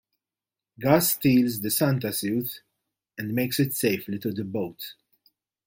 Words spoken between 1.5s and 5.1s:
the Santa suit and makes it safely to the boat.